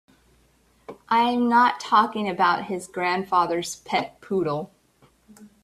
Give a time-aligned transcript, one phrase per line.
[1.09, 4.73] I'm not talking about his grandfather's pet poodle.